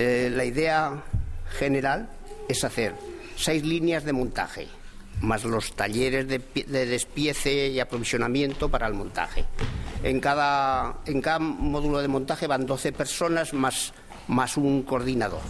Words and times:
Eh, 0.00 0.30
la 0.32 0.44
idea 0.44 1.02
general 1.58 2.08
es 2.48 2.62
hacer 2.62 2.94
seis 3.34 3.64
líneas 3.64 4.04
de 4.04 4.12
montaje, 4.12 4.68
más 5.22 5.42
los 5.42 5.74
talleres 5.74 6.28
de, 6.28 6.38
de 6.38 6.86
despiece 6.86 7.66
y 7.66 7.80
aprovisionamiento 7.80 8.68
para 8.68 8.86
el 8.86 8.94
montaje. 8.94 9.44
En 10.04 10.20
cada, 10.20 10.98
en 11.04 11.20
cada 11.20 11.40
módulo 11.40 11.98
de 11.98 12.06
montaje 12.06 12.46
van 12.46 12.64
12 12.64 12.92
personas 12.92 13.52
más, 13.52 13.92
más 14.28 14.56
un 14.56 14.84
coordinador. 14.84 15.40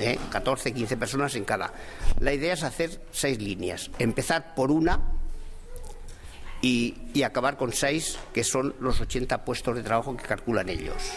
¿eh? 0.00 0.18
14, 0.30 0.74
15 0.74 0.96
personas 0.96 1.36
en 1.36 1.44
cada. 1.44 1.72
La 2.18 2.32
idea 2.32 2.54
es 2.54 2.64
hacer 2.64 3.00
seis 3.12 3.40
líneas, 3.40 3.92
empezar 4.00 4.56
por 4.56 4.72
una 4.72 4.98
y, 6.60 6.96
y 7.14 7.22
acabar 7.22 7.56
con 7.56 7.72
seis, 7.72 8.18
que 8.34 8.42
son 8.42 8.74
los 8.80 9.00
80 9.00 9.44
puestos 9.44 9.76
de 9.76 9.84
trabajo 9.84 10.16
que 10.16 10.24
calculan 10.24 10.68
ellos. 10.68 11.12